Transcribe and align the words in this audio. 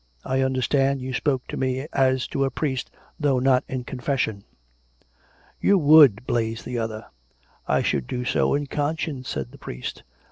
I 0.25 0.43
under 0.43 0.63
stood 0.63 0.99
you 0.99 1.13
spoke 1.13 1.45
to 1.49 1.57
me 1.57 1.85
as 1.93 2.25
to 2.29 2.43
a 2.43 2.49
priest, 2.49 2.89
though 3.19 3.37
not 3.37 3.63
in 3.67 3.83
con 3.83 3.99
fession."" 3.99 4.41
You 5.61 5.77
would!" 5.77 6.25
blazed 6.25 6.65
the 6.65 6.79
other." 6.79 7.05
I 7.67 7.83
should 7.83 8.07
do 8.07 8.25
so 8.25 8.55
in 8.55 8.65
conscience," 8.65 9.29
said 9.29 9.51
the 9.51 9.59
priest. 9.59 10.01